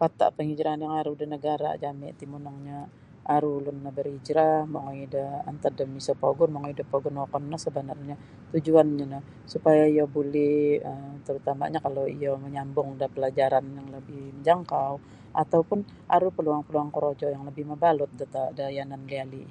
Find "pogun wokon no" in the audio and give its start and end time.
6.92-7.56